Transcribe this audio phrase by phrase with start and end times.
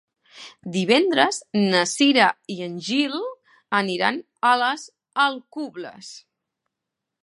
[0.75, 1.37] Divendres
[1.73, 3.15] na Cira i en Gil
[3.83, 4.21] aniran
[4.55, 4.91] a les
[5.29, 6.13] Alcubles.